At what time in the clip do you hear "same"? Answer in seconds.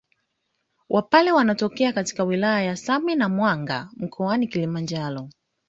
2.85-3.15